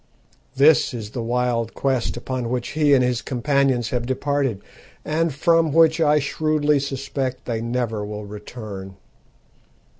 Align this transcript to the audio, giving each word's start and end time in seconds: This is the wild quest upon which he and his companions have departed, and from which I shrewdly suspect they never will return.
This 0.55 0.95
is 0.95 1.11
the 1.11 1.21
wild 1.21 1.75
quest 1.75 2.17
upon 2.17 2.49
which 2.49 2.69
he 2.69 2.95
and 2.95 3.03
his 3.03 3.21
companions 3.21 3.89
have 3.91 4.07
departed, 4.07 4.59
and 5.05 5.31
from 5.31 5.71
which 5.71 6.01
I 6.01 6.17
shrewdly 6.17 6.79
suspect 6.79 7.45
they 7.45 7.61
never 7.61 8.03
will 8.03 8.25
return. 8.25 8.95